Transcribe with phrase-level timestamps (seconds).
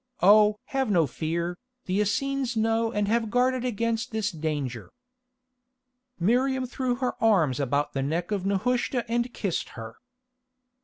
[0.23, 0.57] Oh!
[0.73, 4.89] have no fear, the Essenes know and have guarded against this danger."
[6.19, 9.97] Miriam threw her arms about the neck of Nehushta and kissed her.